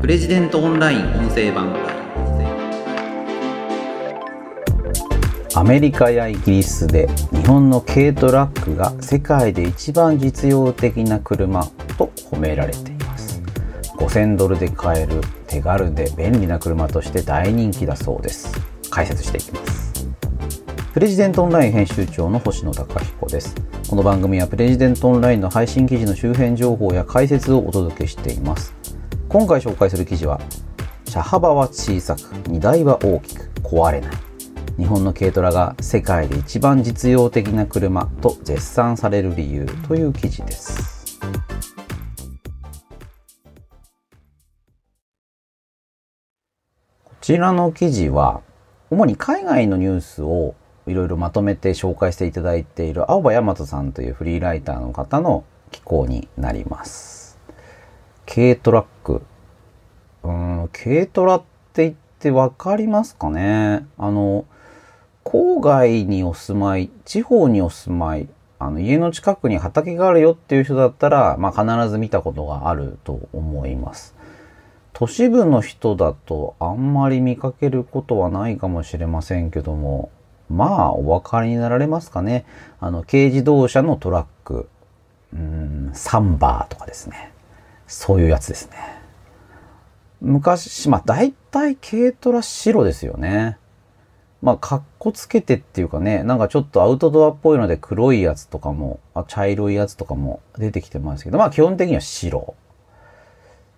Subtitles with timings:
[0.00, 1.76] プレジデントオンライン音声版。
[5.54, 11.66] アメリカやイギリスで日本の軽トラックが世界で一番実用的な車
[11.98, 13.42] と褒められています。
[13.98, 18.58] 5000ドルで買える手軽で便利な車として大人気だそうです。
[18.88, 20.08] 解説していきます。
[20.94, 23.54] プレジデントオンライン編集長の星野貴彦です。
[23.86, 28.79] この番組はプレジデントオンラインの配信記事の周辺情報や解説をお届けしています。
[29.30, 30.40] 今回紹介する記事は
[31.04, 34.12] 車幅は小さく荷台は大きく壊れない
[34.76, 41.20] 日本の軽トラが世界で一番実用的な車と絶賛される理由という記事です
[47.04, 48.40] こちらの記事は
[48.90, 50.56] 主に海外のニュースを
[50.88, 57.20] いろいろまとめて紹介していただいている青葉大和さんというフリーライターの方の寄稿になります。
[58.32, 59.22] 軽トラック。
[60.22, 63.86] うん、軽トラって言ってわかりますかね？
[63.96, 64.44] あの、
[65.24, 74.14] 郊外にお住まい、地方にお住まい、あの、家の近くに畑があるよっていう人だったら、まあ必ず見たことがあると思います。
[74.92, 80.10] 都市部の人だとあんまり見かけることはないかもしれませんけども、
[80.50, 82.44] まあ、お分かりになられますかね？
[82.80, 84.68] あの、軽自動車のトラック、
[85.32, 87.32] うん、サンバーとかですね。
[87.86, 88.99] そういうやつですね。
[90.20, 93.58] 昔、まあ、大体軽トラ白ですよね。
[94.42, 102.54] まあ、かっこつけてっていうかね、なんかちょっとアウトドアっぽいので黒いやつとかも、あ茶色いやつとかも出てきてますけど、まあ基本的には白。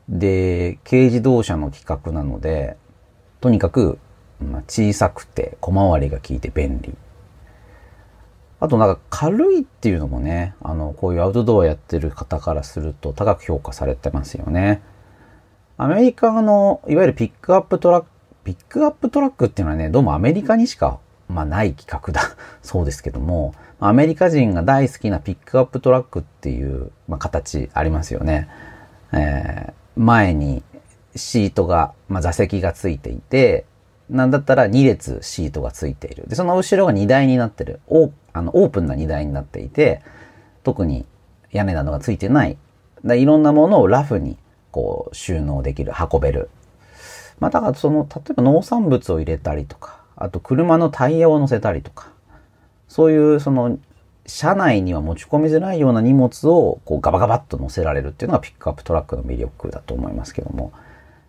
[0.09, 2.77] で、軽自動車の規格なので、
[3.41, 3.99] とにかく
[4.43, 6.95] まあ、小さくて小回りが効いて便利。
[8.61, 14.83] あとなんか軽いっていうのもね、あの、こういうアウトドアやってる方からすると高く評価されてますよね。
[15.77, 18.09] アメリカの、いわゆるピックアップトラック、
[18.45, 20.99] ピックアップトラックっていうのはね、どうもアメリカにしか、
[21.29, 28.49] まあない規格だ そうですけども、アメリカ人が大好きなピックアップトラックっていう、まあ、形ありますよね。
[29.13, 30.63] えー、前に
[31.17, 33.65] シートが、まあ、座席がついていて、
[34.11, 36.25] なんだったら2列シートがついている。
[36.29, 37.81] で、その後ろが荷台になってる。
[37.89, 40.03] オあのオープンな荷台になっていて、
[40.65, 41.07] 特に
[41.51, 42.59] 屋根などがついてない。
[43.05, 44.37] いろんなものをラフに
[44.73, 46.51] こう収納できる、運べる。
[47.39, 52.11] まあだからその、例えば農産物を入れたりとか、あと車のタイヤを乗せたりとか、
[52.89, 53.79] そういうその、
[54.27, 60.73] 車内には持ち込みづらいような荷物をこうガバガバッと乗せられるっていうのがピックアップトラックの魅力だと思いますけども、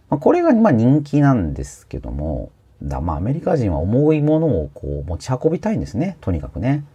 [0.09, 2.51] まあ、これがまあ人気なんですけども、
[2.83, 6.17] だまあアメリカ人は重いものをこう持ち運びたいんですね。
[6.21, 6.85] とにかくね。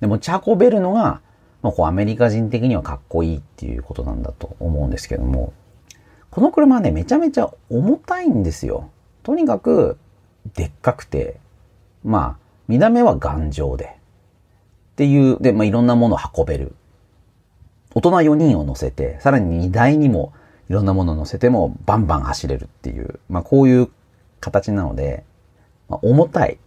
[0.00, 1.20] で、持ち運べるのが、
[1.62, 5.52] まあ、こうアメリカ人的にはかっこいいっていうことなんだと思うんですけども、
[6.36, 8.90] この車はね、めちゃめちゃ重たいんですよ。
[9.22, 9.96] とにかく、
[10.54, 11.40] でっかくて、
[12.04, 12.38] まあ、
[12.68, 16.74] 見た目は頑丈で、っていう、で、まあいろんなものを運べる。
[17.94, 20.34] 大人4人を乗せて、さらに荷台にも
[20.68, 23.88] いろんなものを乗せてもバンバン走れるっていう、まあこういう
[24.40, 25.24] 形なので、
[25.88, 26.58] まあ、重たい。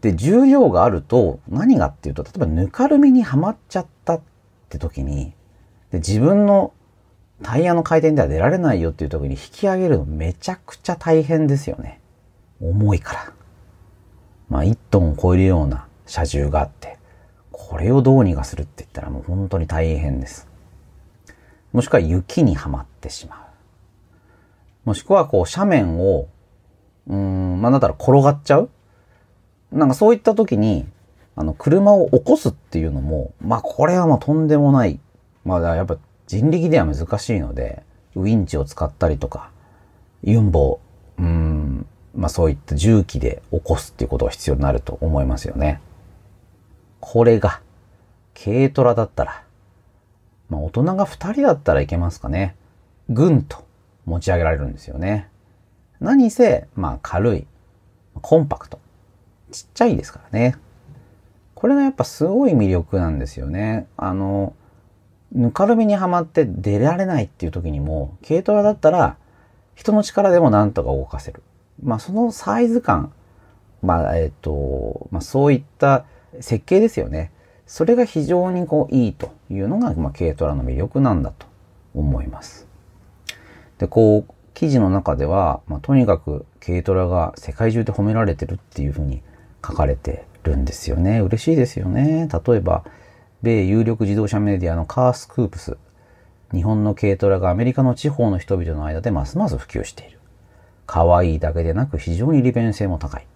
[0.00, 4.20] で、重量があると何がっていうと、例えばぬかるみにはまっちゃったっ
[4.70, 5.34] て時に、
[5.90, 6.72] で自分の
[7.42, 12.00] タイヤの回転では出られないよっていう時に引き上げるのめちゃくちゃ大変ですよね。
[12.60, 13.32] 重いから。
[14.48, 16.98] まあ1トンを超えるような車重があって、
[17.52, 20.48] これをどうにかするって言ったらもう本当に大変です。
[21.72, 23.38] もしくは雪にはまってしまう。
[24.86, 26.28] もしくはこう斜面を
[27.08, 28.70] うん、まあ、だったら転がっちゃう
[29.72, 30.86] なんかそういった時に、
[31.34, 34.98] あの、車を起こすっていうのも、まあ、これはもうとんでもない。
[35.44, 37.82] まあ、やっぱ人力では難しいので、
[38.14, 39.50] ウィンチを使ったりとか、
[40.22, 40.80] ユンボ、
[41.18, 45.80] うん、まあそういった重機で起こすっていうことが必要になると思いますよね。
[47.00, 47.60] これが、
[48.34, 49.44] 軽トラだったら、
[50.48, 52.56] まあ大人が二人だったらいけますかね。
[53.08, 53.64] ぐんと
[54.04, 55.28] 持ち上げられるんですよね。
[56.00, 57.46] 何せ、まあ軽い、
[58.14, 58.80] コンパクト、
[59.52, 60.56] ちっちゃいですからね。
[61.54, 63.86] これがやっぱすごい魅力なんですよね。
[63.96, 64.54] あの、
[65.36, 69.16] ぬかるみにはまって出られないっていう時にも、軽トラだったら
[69.74, 71.42] 人の力でもなんとか動かせる。
[71.82, 73.12] まあそのサイズ感、
[73.82, 76.06] まあえっ、ー、と、まあそういった
[76.40, 77.30] 設計ですよね。
[77.66, 81.46] それが非常にこういいというのが、まあ、軽トラの魅力なんだと
[81.94, 82.66] 思います。
[83.78, 89.20] で、こう、記事の中では、まあ、とにかく軽トラが世界中で褒められてるっていうふうに
[89.66, 91.20] 書かれてるんですよね。
[91.20, 92.28] 嬉しいですよね。
[92.46, 92.84] 例えば、
[93.46, 95.76] 米有力自動車メディアのカースクープス。
[96.52, 100.18] 日本の軽トラがアメリカの地方の人々の間でますます普及している。
[100.84, 103.26] 可愛いだけでなく非常に利便性も高い。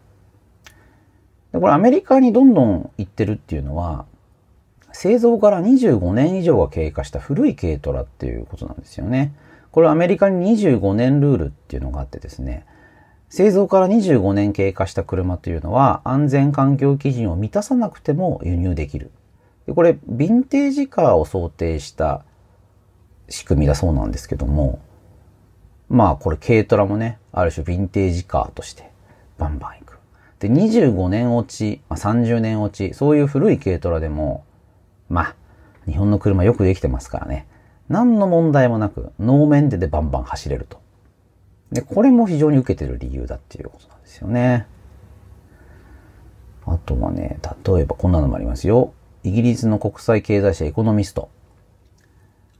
[1.52, 4.04] でこれアメリカにどんどん行ってるっていうのは、
[4.92, 9.32] 製造から25年以上が経過した古い軽トラっていうことなんですよね。
[9.70, 12.66] これアメリカに25年ルールっていうのがあってですね、
[13.28, 19.12] 製造から25年経過した車というのは安全環境基準を満たさなくても輸入できる。
[19.70, 22.24] でこれ、ヴィンテージカーを想定した
[23.28, 24.80] 仕組みだそうなんですけども、
[25.88, 28.90] まあこれ軽トラもね、ある種ヴィンテージカーとして
[29.38, 29.98] バンバン行く。
[30.40, 34.44] で、25年落ち、まあ、30年落ち、そういう古い軽トラでも、
[35.08, 35.36] まあ、
[35.86, 37.46] 日本の車よくできてますからね。
[37.88, 40.80] 何の問題もなく、ノーメンテでバンバン走れると。
[41.70, 44.66] で、これも非常に受けてる理由だっていうことなんですよね。
[46.66, 48.94] あとはね、例えばこんなのもありますよ。
[49.22, 51.30] イギリスの国際経済誌エコノミスト。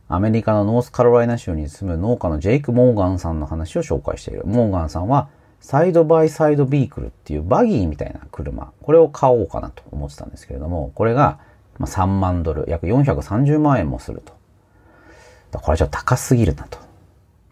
[0.09, 4.43] アメリカのノースカロライナ州に住む農家のジェイク・モーガンさんの話を紹介している。
[4.45, 5.29] モーガンさんは、
[5.61, 11.39] サイドバイサイドビークルっていうバギーみたいな車、これを買おうかなと思ってたんですけれども、これが
[11.79, 15.59] 3万ドル、約430万円もすると。
[15.59, 16.79] これちょっと高すぎるなと。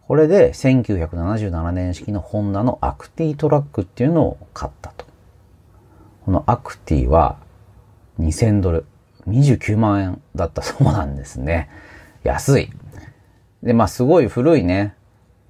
[0.07, 5.07] これで1977年式のホンダのアクティトラックっていうのを買ったと。
[6.25, 7.37] このアクティは
[8.19, 8.85] 2000ドル、
[9.29, 11.69] 29万円だったそうなんですね。
[12.25, 12.71] 安い。
[13.63, 14.95] で、まあすごい古いね、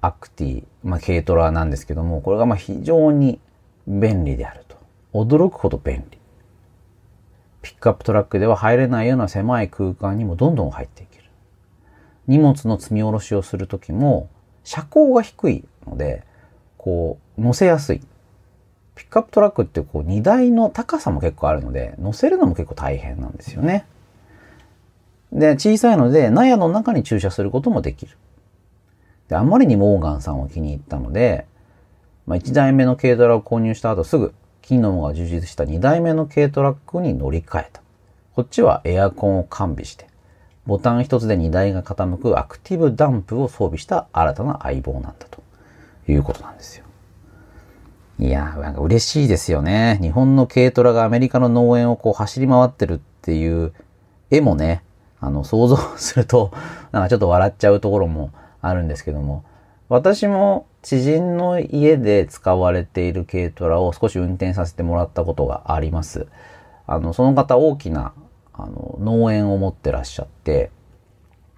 [0.01, 3.39] アクティ、まあ軽トラなんですけども、これがまあ非常に
[3.87, 4.77] 便利であると。
[5.13, 6.17] 驚くほど便利。
[7.61, 11.25] ピックアップトラックでは入れないような狭い空間にもどんどん入っていける。
[12.27, 14.29] 荷物の積み下ろしをするときも、
[14.63, 16.23] 車高が低いので、
[16.77, 18.01] こう、乗せやすい。
[18.99, 23.85] ピックアップトラックってこう荷台の高さも結構あるので、乗せるのも結構大変なんですよね。
[25.31, 28.17] で、小さいので、納屋の中に駐車することもできる。
[29.29, 31.45] で、あまりにモーガンさんを気に入ったので、
[32.27, 37.81] まあ、1台目の軽トラを購入した後すぐ、機能が充実した2台目の軽トラックに乗り換えた。
[38.35, 40.07] こっちはエアコンを完備して、
[40.65, 45.41] ボタン一つで荷台が傾くアクティブダンプを装備した新たな相棒なんだと
[46.09, 46.88] いうことなんですよ。
[48.19, 49.97] いやー、なんか嬉しいですよね。
[50.01, 53.73] 日本の軽トラがアメリカの農園をこう走り回ってるっていう
[54.29, 54.83] 絵もね、
[55.21, 56.51] あの、想像すると、
[56.91, 58.31] なんかちょっと笑っちゃうところも
[58.61, 59.45] あるんですけども、
[59.87, 66.27] 私も知人の家で使われている軽トラを少し運転させてもらったことがあります。
[66.87, 68.11] あの、その方大きな、
[68.53, 70.71] あの、農園を持ってらっしゃって、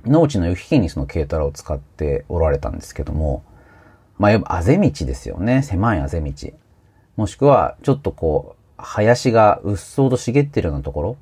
[0.06, 3.44] 農地の行き来にその軽トラを使っておられたんですけども、
[4.22, 5.64] まあ、あぜ道ですよね。
[5.64, 6.32] 狭いあぜ道。
[7.16, 11.18] もしくは、ちょっとこう、林がうっそうと茂ってるようなところ。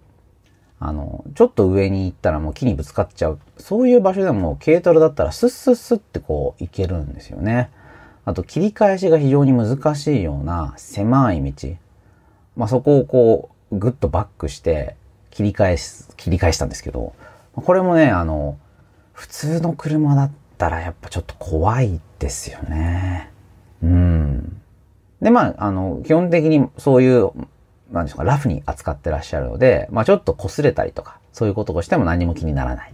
[0.82, 3.40] あの、ちょっと上に行ったらもう木にぶつかっちゃう。
[3.58, 7.70] そういう場所でも軽トラだったらスッスッスッってこう行けるんですよね。
[8.26, 11.70] あと切り返しが非常に難しいような狭い道。
[12.58, 14.98] まあ、そこをこうぐっとバックして
[15.32, 17.14] 切り返す、切り返したんですけど、
[17.54, 18.58] これもね、あの、
[19.14, 23.32] 普通の車だったらやっぱちょっと怖いですよね。
[23.82, 24.62] うん。
[25.22, 27.32] で、まあ、あの、基本的にそういう
[27.92, 32.94] なんでしょうか、ラフに扱ってらっしゃるので、まあちょっと擦れたりとか、そういうことをしても何も気にならない。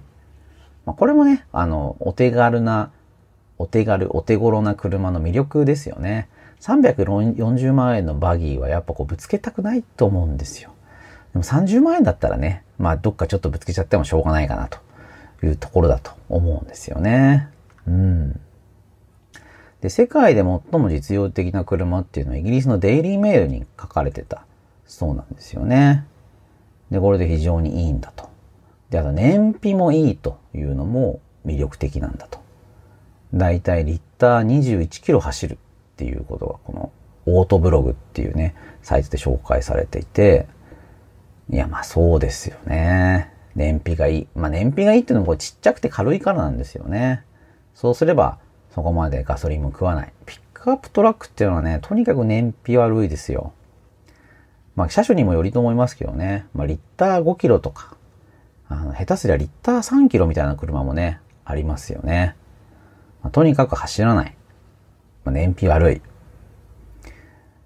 [0.86, 2.92] まあこれもね、あの、お手軽な、
[3.58, 6.30] お手軽、お手頃な車の魅力ですよね。
[6.62, 10.72] 340万円のバギーはやっぱこうぶつけたくないと思うんですよ。
[11.34, 14.80] でも30万円だったらね、まあどっかちょっとぶつけちゃってもしょうがないかなと
[15.44, 17.50] いうところだと思うんですよね。
[17.88, 18.40] うん。
[19.82, 24.46] で、世界で最も実用的な車っていうのはイギリスのデイリーメールに書かれてた
[24.86, 26.06] そうなんですよね。
[26.92, 28.30] で、これで非常にいいんだと。
[28.90, 32.40] で、あと燃費もいいというのも魅力的なんだと。
[33.34, 35.58] だいたいリッター21キロ走るっ
[35.98, 36.92] ていうことがこの
[37.26, 40.48] オートブログっていうね、サイトで紹介されていて、
[41.50, 43.32] いや、まあそうですよね。
[43.56, 44.28] 燃費がいい。
[44.36, 47.24] まあ燃費がいいっていうのもちっちゃくて軽いからなんですよね。
[47.76, 48.40] そうすれば
[48.76, 50.14] そこまでガソリンも食わない。
[50.26, 53.54] ピックアップトラックっていうのはね、とにかく燃費悪いですよ。
[54.76, 56.46] まあ、車種にもよりと思いますけどね。
[56.54, 57.96] まあ、リッター5キロとか、
[58.68, 62.36] あの、下手すりゃリッター3キロみたいな車もね、ありますよね。
[63.24, 64.36] まあ、とにかく走らない。
[65.24, 66.02] まあ、燃費悪い。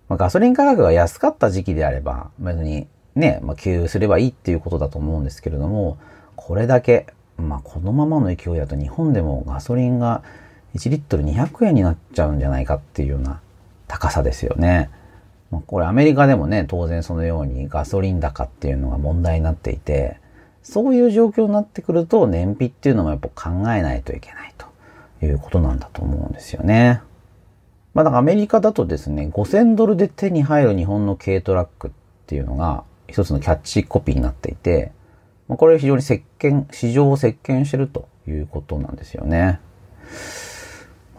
[0.08, 5.98] まあ、ガソリン価格が安かった時期であれば、別にね、まあ、給油すればいいっていうことだと思うんですけれども、
[6.36, 7.08] これだけ、
[7.42, 10.24] まあ、このままの勢いだと日本でもガソリンが
[10.76, 13.40] 1リットル200円になっちゃうんじゃないかっていうような
[13.88, 14.90] 高さですよね。
[15.52, 20.20] まこれアメリカでもね、当然そのようにガソリン高っていうのが問題になっていて、
[20.62, 24.68] そういう状況になってくると、燃費っていうのもやっぱ考えないといけないと
[25.26, 27.02] いうことなんだと思うんですよね。
[27.94, 31.92] まあだからアメリカだとですね、5000ドルで手に入る日本の軽トラックっ
[32.28, 34.92] ていうのが一つのキャッチコピーになっていて、
[35.50, 39.60] まあ、これ非常に席巻、市場を席巻してるということなんですよね。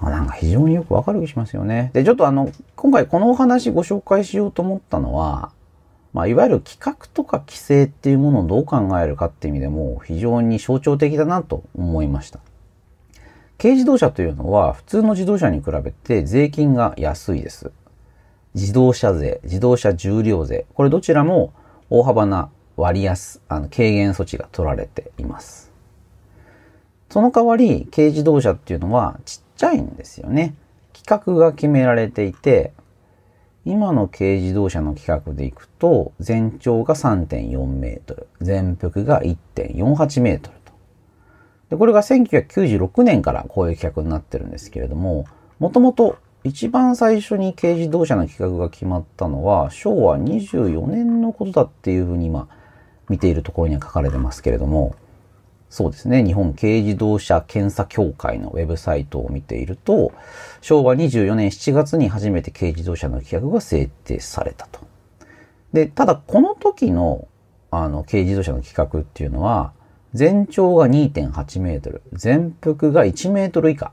[0.00, 1.90] まあ、なんか非常によくわかる気しますよね。
[1.92, 5.52] で、ちょっとあの、今回このお話ご紹介しようと思ったのは、
[6.12, 12.40] まあ、いわゆる企画とか規制っていうものをどう考えるかっていう意味でも非常に象徴的だなと思いました。
[13.58, 17.70] 軽自動車というのは普通の自動車に比べて税金が安いです。
[18.54, 21.52] 自動車税、自動車重量税、これどちらも
[21.90, 25.70] 大幅な割安、あの軽減措置が取られています。
[27.10, 30.54] その代わり軽自動車っていうのはちっちゃいんですよね。
[30.94, 32.72] 規格が決められていて、
[33.64, 40.72] 今の軽自動車の規格でいくと、全長が3.4メートル、全幅が1.48メートルと。
[41.70, 45.26] で、これが1996年からこういう規格になってるんですけれども、
[45.58, 52.48] もともと一番最初に軽自動車の規格が決まったのは、昭和24年のことだっていうふうに今、
[53.10, 54.94] 見ているところには書かれてますけれども、
[55.68, 56.24] そうですね。
[56.24, 60.12] 日本軽自動車検査協会のウェブサイトを見ていると、
[60.60, 64.80] 昭和24年7月に初めて軽自動車の規格が制定されたと。
[65.72, 67.28] で、ただこの時の、
[67.70, 69.72] あの、軽自動車の規格っていうのは、
[70.12, 73.92] 全長が2.8メートル、全幅が1メートル以下。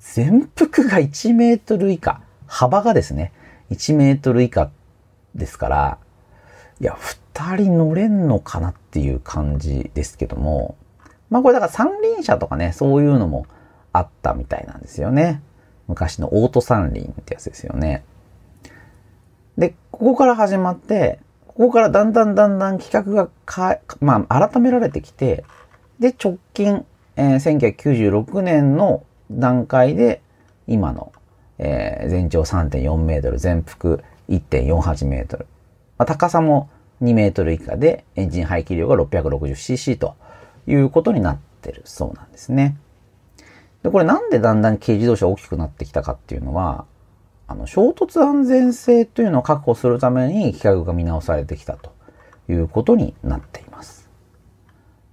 [0.00, 2.22] 全幅が1メートル以下。
[2.46, 3.32] 幅がですね、
[3.70, 4.70] 1メートル以下
[5.34, 5.98] ですから、
[6.80, 10.76] いや、普二人乗れんのかなっていう感じですけども、
[11.28, 13.46] まあこれだから三輪車とかね、そういうのも
[13.92, 15.42] あったみたいなんですよね。
[15.86, 18.04] 昔のオート三輪ってやつですよね。
[19.58, 25.44] で、ここから始まって、ここからだんだんだんだん企画がか、まあ改められてきて、
[25.98, 30.22] で、直近、えー、1996年の段階で、
[30.66, 31.12] 今の、
[31.58, 33.98] えー、全長3.4メートル、全幅
[34.30, 35.46] 1.48メートル。
[35.98, 36.70] まあ、高さも
[37.02, 40.14] 2メートル以下でエンジン排気量が 660cc と
[40.66, 42.76] いうことになってるそうなんですね。
[43.82, 46.86] で、これなんでだんだん軽自動車大きくなってきたかっていうのは、
[47.46, 51.92] あの、衝突安全性というのを確保するために規格が見直されてきたと
[52.48, 54.08] いうことになっています。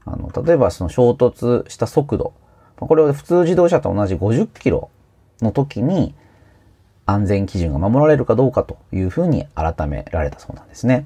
[0.05, 2.33] あの、例えばその衝突した速度、
[2.77, 4.89] これは普通自動車と同じ50キロ
[5.41, 6.15] の時に
[7.05, 11.05] 安全基準が守られるかどうかというふうに改められたそうなんですね。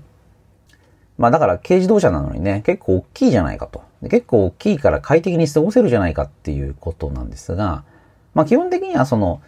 [1.17, 3.81] まあだから軽自動車なのにね、結構大きいじゃないかと。
[4.03, 7.83] 結構大きいから快適に過ごせるじゃないかっていうことなんですが、
[8.33, 9.41] まあ基本的にはその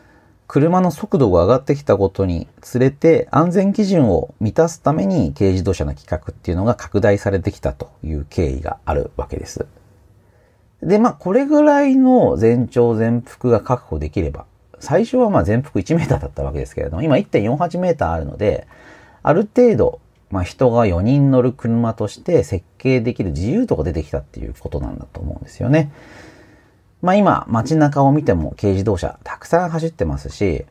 [0.48, 9.68] 車の速度が上がってきたことにつれて安全基準を満たすために軽自動車の規格っていうのが拡大されてきたという経緯があるわけです。
[10.82, 14.46] で、まあこれぐらいの全長全幅が確保できれば、
[14.80, 18.66] 最初はまあ全幅1メーターだったわけですけれども、今1.48メーターあるので、
[19.22, 20.00] ある程度
[20.32, 25.92] まあ、人が4人乗る車として設計できる自由度が出てきたっていうことなんだと思うんですよね。
[27.02, 30.66] まあ今、街中を見ても軽自動車たくさん走ってますし、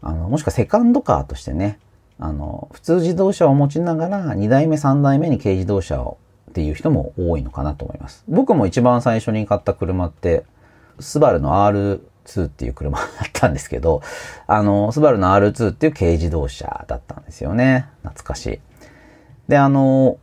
[0.00, 1.78] あの、もしくはセカンドカーとしてね、
[2.18, 6.18] あの、普通自動車を持ちながら2代目3代目に軽自動車を
[6.50, 8.24] っていう人も多いのかなと思います。
[8.28, 10.44] 僕も一番最初に買った車って、
[11.00, 14.02] スバルの R2 っていう車だったんですけど、
[14.46, 17.88] あの、スバルの R2 っていう軽自動車だったんですよね。
[18.02, 18.60] 懐かしい。
[19.48, 20.18] で、あの、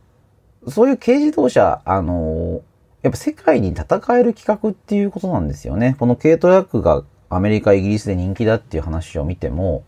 [0.68, 2.62] そういう軽自動車、あの、
[3.02, 3.84] やっぱ世界に戦
[4.16, 5.96] える企画っていうことなんですよね。
[5.98, 9.84] この軽トラックがアメリカ、イギリスで人気だっていう話を見ても、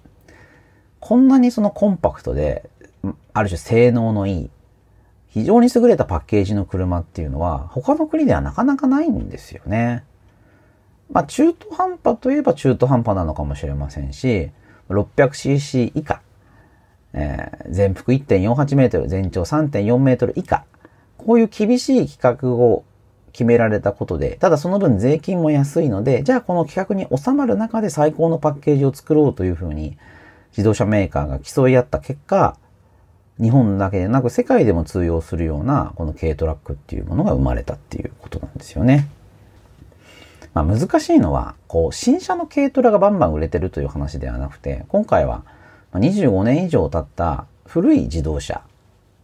[1.00, 2.68] こんなにそのコンパクトで、
[3.32, 4.50] ある種性能のいい、
[5.28, 10.04] 非常に優れたパッケージの車っていうのは、他の国ではなかなかないんですよね。
[11.10, 14.50] まあ中途半端といえば中途半端なのかもしれませんし、
[14.88, 16.22] 600cc 以下
[17.14, 20.64] えー、全幅1.48メートル、全長3.4メートル以下。
[21.16, 22.85] こういう厳しい規格を
[23.33, 29.97] 決められたことで、ただその分税金も安いので、じゃあこの規格に収まる中で最高のパッケージを作ろうというふうに
[30.50, 32.56] 自動車メーカーが競い合った結果、
[33.40, 39.09] 日本だけでなく世界でも通用するようなこの軽トラックっていうものが生まれたっていうことなんですよね。
[40.52, 45.42] まあ難しいのは、こう、新車の軽トラがバンバン売れてるという話ではなくて、今回は
[45.98, 48.62] 25年以上経った古い自動車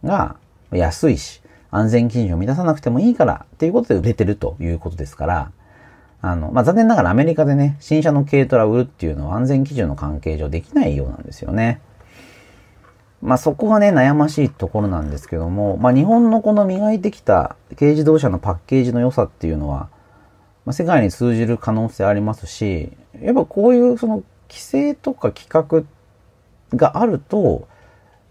[0.03, 0.35] が
[0.71, 5.51] 安いし、安全基準を満たさなくてもいいからっていうことで売れてるということですから、
[6.21, 11.81] あの、まあ、残念ながらアメリカでね、新車の軽トラを売るっていうのは安全基準の関係上できないようなんですよね。
[13.21, 19.89] まあそこがね、悩ましいところなんですけども、まあ日本のこの磨いてきた軽自動車のパッケージの良さっていうのは、
[20.65, 25.83] まあ、世界に通じる可能性ありますし、やっぱこういうその規制とか企画
[26.73, 27.67] があると、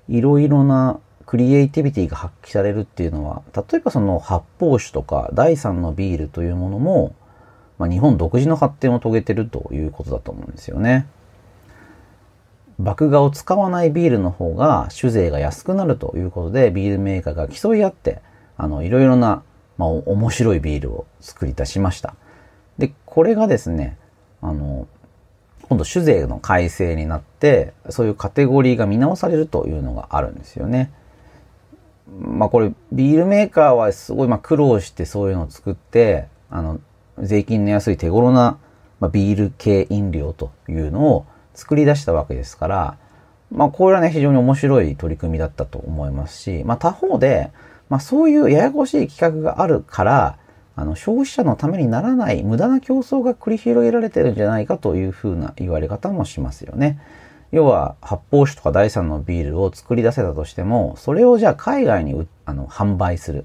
[0.09, 7.15] いろいろなクリエイティビティが発揮されるっていうのは、例えばその発泡酒とか第三のビールというものも、
[7.79, 11.07] まあ、日本独自の発展を遂げてるということだと思うんですよね。
[12.79, 18.21] 麦芽を使わないビールの方が酒税が安くなるということで、ビールメーカーが競い合って、
[18.57, 19.43] あの、いろいろな、
[19.79, 22.15] まあ、面白いビールを作り出しました。
[22.79, 23.99] で、これがですね、
[24.43, 24.89] あの、
[25.71, 30.91] 今度酒税の改正になって、そういうカテゴリーが見直されるというのがあるんですよね。
[32.09, 36.81] まあこれ、ビールメーカーはすごいま苦労してそういうのを作って、あの、
[37.21, 38.59] 税金の安い手頃な、
[38.99, 41.25] ま、ビール系飲料というのを
[41.55, 42.97] 作り出したわけですから、
[43.53, 47.53] まあこれはね、非常に面白い取り組みだったと思いますし、まあ他方で、
[47.89, 50.39] まあそういうややこしい企画があるから、
[50.81, 56.99] あの、消費者のためにならない無駄な競争が繰り広げられてるんじゃないかというふうな言われ方もしますよね。
[57.53, 63.45] 要は、発泡酒とか第三のビールを作り出せたとしても、それをじゃあ海外にあの販売する。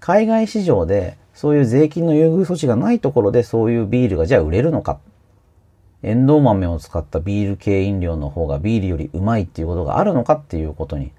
[0.00, 4.98] 海外市場でそういう税金の優遇措置がないところでそういうビールがじゃあ売れるのか。
[6.02, 11.12] エンドウ豆を使ったビール系飲料の方がビールよりうまいっていうことがあるのかっていうことに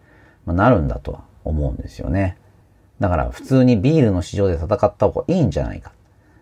[0.46, 2.38] なるんだとは思うんですよね。
[3.00, 5.92] だから普通にビールの市場で戦った方がいいんじゃないか。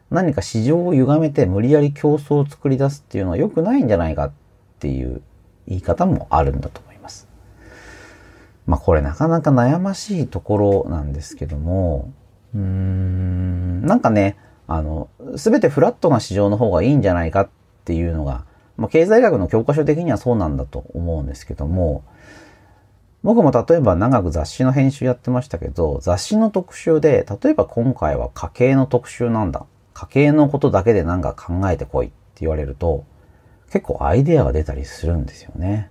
[0.10, 4.32] 何か市場を歪めて無理やり競争を作り出すっていうのは良くないんじゃないかっ
[4.80, 5.22] ていう
[5.68, 7.28] 言い方もあるんだと思います。
[8.68, 12.12] まあこれなかなか悩ましいところなんですけども、
[12.54, 17.50] うーん、なんかね、あの、すべてフラットな市場の方がいいんじゃないかっ
[17.84, 18.46] ていうのが、
[18.78, 22.04] まあ経済学の教科書的にはそうなんだと思うんですけども、
[23.26, 29.66] 僕も例えば長く雑誌の編集やってましたけど、雑誌の特集で、例えば今回は家計の特集なんだ。
[29.96, 33.04] 家計のことだけで何か考えてこいって言われると、
[33.72, 35.90] 結構アイデアが出たりするんですよね。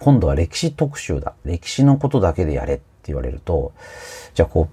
[0.00, 1.32] 今度は歴史特集だ。
[1.46, 3.72] 歴史のことだけでやれって言われると、
[4.34, 4.68] じゃあこ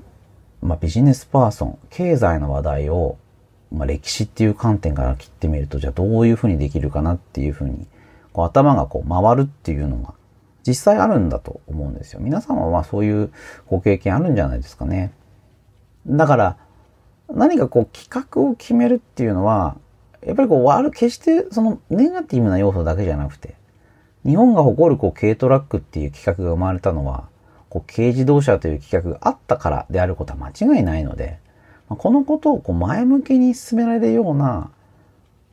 [0.61, 3.15] う、まあ、ビジネスパーソン、経済の話題を、
[3.71, 7.87] まあ、歴史っていう観点から切ってみると、じゃあどういうふうにできるかなっていうふうに、
[8.33, 10.15] こう頭がこう回るっていうのが
[10.65, 12.19] 実際あるんだと思うんですよ。
[12.21, 13.31] 皆さんはまあそういう
[13.67, 15.11] ご経験あるんじゃないですかね。
[16.07, 16.57] だから、
[17.29, 19.77] 何かこう企画を決めるっていうのは、
[20.25, 23.55] やっぱりこう悪、決してそのネガティブな要素だけじゃなくて、
[24.25, 27.27] 日本が誇るこう軽トラックっていう企画が生まれたのは、
[27.69, 31.39] こう軽自動車という企画があったからであることは間違いないので、
[31.89, 34.71] このことをこう前向きに進められるような、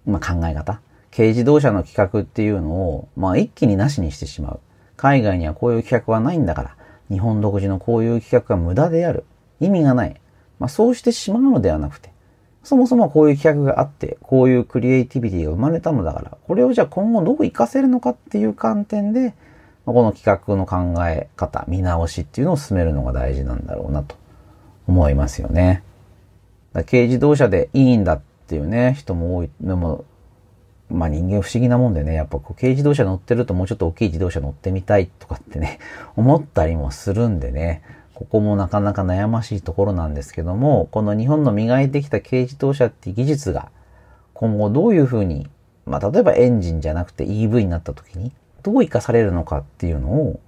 [0.06, 0.80] まあ、考え方、
[1.14, 4.60] 軽自動車の企画っていうのを、まあ、一気になしにしてしまう。
[5.00, 6.76] 海外にはこういう企画はないんだから、
[7.08, 9.24] 日本独自のこういう企画が無駄である。
[9.58, 10.20] 意味がない。
[10.58, 12.12] まあ、そうしてしまうのではなくて、
[12.62, 19.32] そもそもこういう企画があって、こういうクリエイティビティが生まれたのだから、これをじゃあ今後どう活かせるのかっていう観点で、
[19.86, 24.16] この企画の考え方、見直しっていうのを進めるのが大事なんだろうなと
[24.86, 25.82] 思いますよね。
[26.74, 29.50] 軽自動車でいいんだっていうね、人も多い。
[29.62, 30.04] でも、
[30.90, 35.78] まあ人間不思議なもんでね、やっぱこう軽自動車乗ってるともうちょっと大きい自動車乗ってみたいとかってね、
[36.16, 37.82] 思ったりもするんでね、
[38.14, 43.70] ここもなかなか悩ましいところなんですけども、この日本の磨いてきた軽自動車って技術が
[44.34, 45.48] 今後どういうふうに、
[45.86, 50.40] まあ例えばエンジンじゃなくて EV になった時にどう活かされるのかっていうのを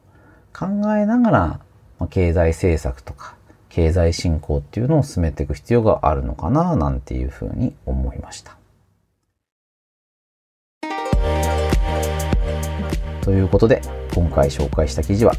[0.52, 1.60] 考えながら、
[1.98, 3.36] ま、経済政策とか
[3.72, 8.61] 経済振興っていうのを進めていく必要があるのかななんていうふうに思いました。
[13.22, 13.80] ということで、
[14.14, 15.34] 今回紹介した記事は、